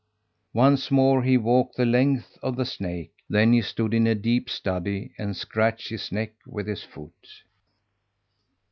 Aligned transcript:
Once 0.55 0.89
more 0.89 1.21
he 1.21 1.37
walked 1.37 1.75
the 1.77 1.85
length 1.85 2.35
of 2.41 2.55
the 2.55 2.65
snake; 2.65 3.11
then 3.29 3.53
he 3.53 3.61
stood 3.61 3.93
in 3.93 4.07
a 4.07 4.15
deep 4.15 4.49
study, 4.49 5.11
and 5.19 5.37
scratched 5.37 5.89
his 5.89 6.11
neck 6.11 6.31
with 6.47 6.65
his 6.65 6.81
foot. 6.81 7.27